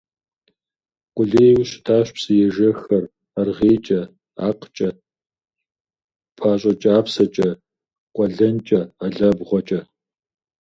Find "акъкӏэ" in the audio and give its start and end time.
4.47-4.89